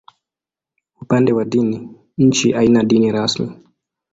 [1.01, 3.63] Upande wa dini, nchi haina dini rasmi.